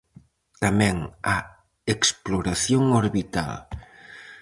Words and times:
Tamén 0.63 0.97
a 1.35 1.37
exploración 1.95 2.83
orbital. 3.01 3.51